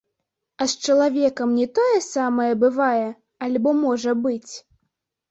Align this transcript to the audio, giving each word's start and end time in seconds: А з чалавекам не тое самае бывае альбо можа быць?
А 0.63 0.67
з 0.71 0.85
чалавекам 0.85 1.49
не 1.57 1.67
тое 1.79 1.99
самае 2.05 2.47
бывае 2.63 3.03
альбо 3.49 3.69
можа 3.83 4.11
быць? 4.23 4.53